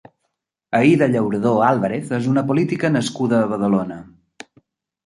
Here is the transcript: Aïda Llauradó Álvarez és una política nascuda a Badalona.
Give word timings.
Aïda 0.77 1.09
Llauradó 1.11 1.51
Álvarez 1.67 2.09
és 2.19 2.31
una 2.33 2.45
política 2.49 2.93
nascuda 2.97 3.43
a 3.45 3.53
Badalona. 3.55 4.01